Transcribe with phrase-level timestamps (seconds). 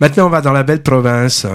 [0.00, 1.46] Maintenant, on va dans la belle province.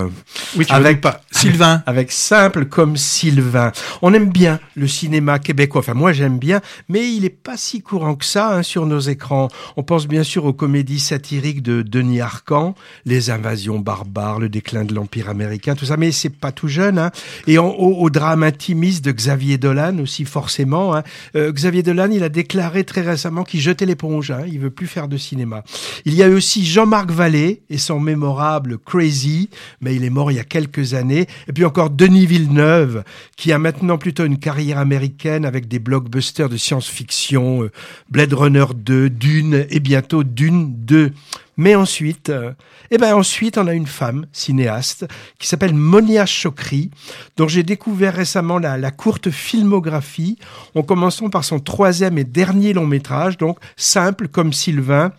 [0.56, 1.22] Oui, tu avec pas.
[1.42, 1.82] Sylvain.
[1.88, 3.72] Avec simple comme Sylvain.
[4.04, 5.80] On aime bien le cinéma québécois.
[5.80, 9.00] Enfin, moi, j'aime bien, mais il est pas si courant que ça hein, sur nos
[9.00, 9.48] écrans.
[9.76, 12.76] On pense bien sûr aux comédies satiriques de Denis Arcan,
[13.06, 15.98] les invasions barbares, le déclin de l'Empire américain, tout ça.
[15.98, 17.00] Mais c'est pas tout jeune.
[17.00, 17.10] Hein.
[17.48, 20.96] Et au, au, drame intimiste de Xavier Dolan aussi, forcément.
[20.96, 21.02] Hein.
[21.36, 24.30] Euh, Xavier Dolan, il a déclaré très récemment qu'il jetait l'éponge.
[24.30, 24.44] Hein.
[24.48, 25.64] Il veut plus faire de cinéma.
[26.06, 29.50] Il y a aussi Jean-Marc Vallée et son mémorable Crazy,
[29.82, 31.28] mais il est mort il y a quelques années.
[31.48, 33.04] Et puis encore Denis Villeneuve,
[33.38, 37.72] qui a maintenant plutôt une carrière américaine avec des blockbusters de science-fiction, euh,
[38.10, 41.12] Blade Runner 2, Dune et bientôt Dune 2.
[41.58, 42.54] Mais ensuite, euh,
[42.90, 45.06] eh ben ensuite, on a une femme cinéaste
[45.38, 46.90] qui s'appelle Monia Chokri,
[47.38, 50.38] dont j'ai découvert récemment la, la, courte filmographie,
[50.76, 55.12] en commençant par son troisième et dernier long métrage, donc simple comme Sylvain,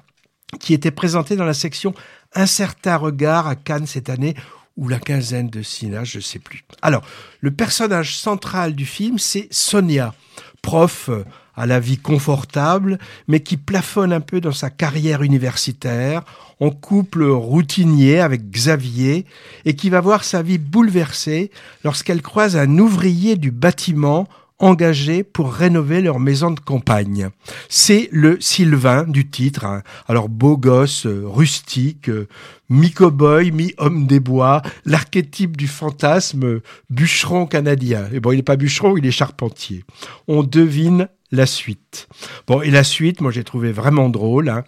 [0.58, 1.94] qui était présenté dans la section
[2.34, 4.34] Un certain regard à Cannes cette année,
[4.76, 6.64] ou la quinzaine de cinéastes, je sais plus.
[6.80, 7.02] Alors,
[7.40, 10.14] le personnage central du film, c'est Sonia,
[10.62, 11.24] prof euh,
[11.54, 16.22] à la vie confortable, mais qui plafonne un peu dans sa carrière universitaire,
[16.60, 19.26] en couple routinier avec Xavier,
[19.64, 21.50] et qui va voir sa vie bouleversée
[21.84, 24.28] lorsqu'elle croise un ouvrier du bâtiment
[24.62, 27.28] engagé pour rénover leur maison de campagne.
[27.68, 29.66] C'est le Sylvain du titre.
[29.66, 29.82] Hein.
[30.08, 32.28] Alors beau gosse, euh, rustique, euh,
[32.70, 38.08] mi-cowboy, mi-homme des bois, l'archétype du fantasme euh, bûcheron canadien.
[38.12, 39.84] Et bon, il n'est pas bûcheron, il est charpentier.
[40.28, 42.08] On devine la suite.
[42.46, 44.48] Bon, et la suite, moi j'ai trouvé vraiment drôle.
[44.48, 44.64] Hein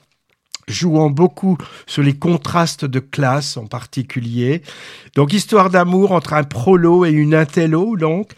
[0.68, 4.62] jouant beaucoup sur les contrastes de classe en particulier.
[5.14, 8.30] Donc histoire d'amour entre un prolo et une intello, donc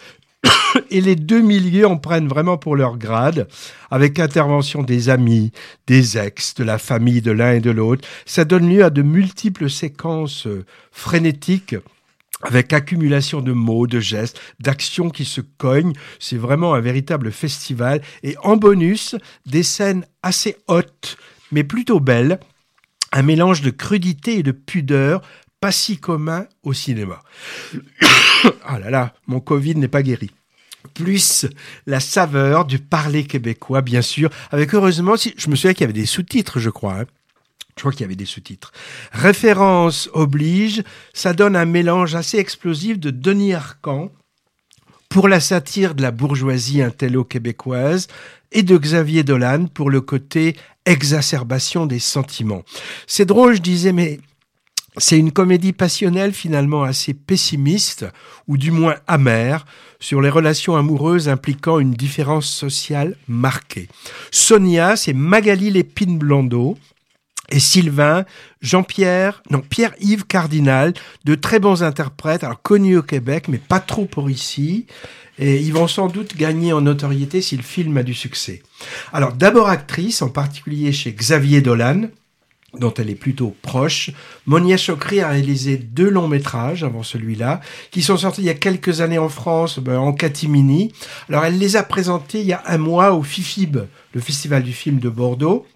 [0.91, 3.49] et les deux milieux en prennent vraiment pour leur grade,
[3.91, 5.53] avec intervention des amis,
[5.87, 8.07] des ex, de la famille de l'un et de l'autre.
[8.25, 11.77] Ça donne lieu à de multiples séquences euh, frénétiques
[12.43, 15.95] avec accumulation de mots, de gestes, d'actions qui se cognent.
[16.19, 18.03] C'est vraiment un véritable festival.
[18.23, 21.17] Et en bonus, des scènes assez hautes,
[21.51, 22.39] mais plutôt belles.
[23.13, 25.23] Un mélange de crudité et de pudeur,
[25.61, 27.23] pas si commun au cinéma.
[28.65, 30.31] ah là là, mon Covid n'est pas guéri
[30.89, 31.47] plus
[31.87, 35.93] la saveur du parler québécois, bien sûr, avec heureusement, je me souviens qu'il y avait
[35.93, 37.01] des sous-titres, je crois.
[37.01, 37.07] Hein.
[37.77, 38.73] Je crois qu'il y avait des sous-titres.
[39.13, 40.83] Référence oblige,
[41.13, 44.11] ça donne un mélange assez explosif de Denis Arcan
[45.11, 48.09] pour la satire de la bourgeoisie intello-québécoise
[48.53, 52.63] et de Xavier Dolan pour le côté exacerbation des sentiments.
[53.07, 54.21] C'est drôle, je disais, mais
[54.99, 58.07] c'est une comédie passionnelle finalement assez pessimiste,
[58.49, 59.67] ou du moins amère,
[60.01, 63.89] sur les relations amoureuses impliquant une différence sociale marquée.
[64.31, 66.77] Sonia, c'est Magali Lépine Blondeau,
[67.51, 68.25] et Sylvain,
[68.61, 74.07] Jean-Pierre, non, Pierre-Yves Cardinal, de très bons interprètes, alors connus au Québec, mais pas trop
[74.07, 74.87] pour ici.
[75.39, 78.63] Et ils vont sans doute gagner en notoriété si le film a du succès.
[79.13, 82.09] Alors d'abord actrice, en particulier chez Xavier Dolan,
[82.75, 84.11] dont elle est plutôt proche.
[84.47, 87.61] Monia Chokri a réalisé deux longs métrages avant celui-là,
[87.91, 90.93] qui sont sortis il y a quelques années en France, ben, en catimini.
[91.29, 93.79] Alors elle les a présentés il y a un mois au FIFIB,
[94.13, 95.67] le Festival du film de Bordeaux.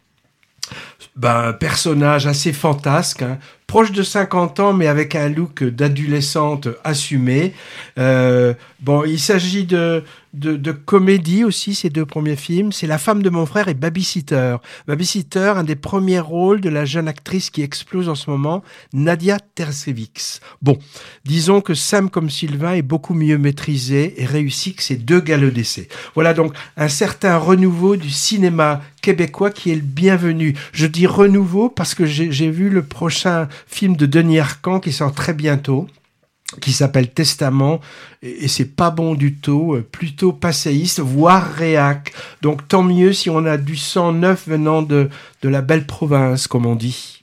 [1.17, 3.39] Ben, personnage assez fantasque, hein,
[3.71, 7.55] proche de 50 ans, mais avec un look d'adolescente assumé.
[7.99, 12.73] Euh, bon, il s'agit de, de, comédie aussi, ces deux premiers films.
[12.73, 14.57] C'est La femme de mon frère et Babysitter.
[14.87, 19.39] Babysitter, un des premiers rôles de la jeune actrice qui explose en ce moment, Nadia
[19.55, 20.41] Tercevics.
[20.63, 20.79] Bon,
[21.25, 25.55] disons que Sam comme Sylvain est beaucoup mieux maîtrisé et réussi que ces deux galops
[25.55, 25.89] d'essai.
[26.15, 30.55] Voilà donc un certain renouveau du cinéma québécois qui est le bienvenu.
[30.73, 35.13] Je dis renouveau parce que j'ai vu le prochain film de Denis Arcan qui sort
[35.13, 35.87] très bientôt
[36.61, 37.81] qui s'appelle Testament
[38.23, 42.13] et, c'est pas bon du tout, euh, plutôt passéiste, voire réac.
[42.43, 45.09] Donc tant mieux si on a du sang neuf venant de,
[45.43, 47.19] de la belle province, comme on dit.